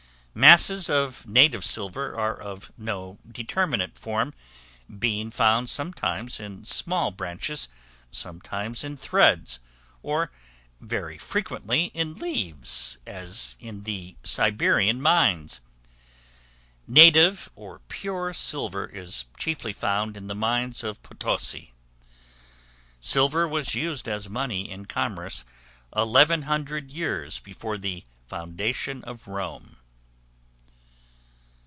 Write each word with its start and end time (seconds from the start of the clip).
Masses 0.33 0.89
of 0.89 1.27
native 1.27 1.65
silver 1.65 2.17
are 2.17 2.33
of 2.39 2.71
no 2.77 3.19
determinate 3.29 3.97
form; 3.97 4.33
being 4.87 5.29
found 5.29 5.69
sometimes 5.69 6.39
in 6.39 6.63
small 6.63 7.11
branches, 7.11 7.67
sometimes 8.11 8.81
in 8.81 8.95
threads, 8.95 9.59
or 10.01 10.31
very 10.79 11.17
frequently 11.17 11.87
in 11.93 12.15
leaves, 12.15 12.97
as 13.05 13.57
in 13.59 13.83
the 13.83 14.15
Siberian 14.23 15.01
mines. 15.01 15.59
Native, 16.87 17.51
or 17.53 17.79
pure 17.89 18.33
silver 18.33 18.85
is 18.85 19.25
chiefly 19.37 19.73
found 19.73 20.15
in 20.15 20.27
the 20.27 20.33
mines 20.33 20.81
of 20.81 21.03
Potosi. 21.03 21.73
Silver 23.01 23.45
was 23.45 23.75
used 23.75 24.07
as 24.07 24.29
money 24.29 24.71
in 24.71 24.85
commerce 24.85 25.43
1100 25.91 26.89
years 26.89 27.39
before 27.39 27.77
the 27.77 28.05
foundation 28.29 29.03
of 29.03 29.27
Rome. 29.27 29.75